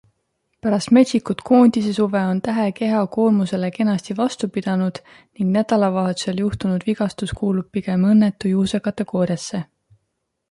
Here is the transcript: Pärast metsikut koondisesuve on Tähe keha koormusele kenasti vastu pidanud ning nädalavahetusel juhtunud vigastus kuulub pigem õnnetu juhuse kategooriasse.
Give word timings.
Pärast 0.65 0.89
metsikut 0.97 1.41
koondisesuve 1.49 2.21
on 2.29 2.39
Tähe 2.47 2.63
keha 2.79 3.01
koormusele 3.17 3.67
kenasti 3.75 4.15
vastu 4.21 4.49
pidanud 4.55 4.99
ning 5.09 5.51
nädalavahetusel 5.57 6.41
juhtunud 6.45 6.85
vigastus 6.87 7.35
kuulub 7.43 7.69
pigem 7.77 8.07
õnnetu 8.15 8.53
juhuse 8.55 8.81
kategooriasse. 8.89 9.63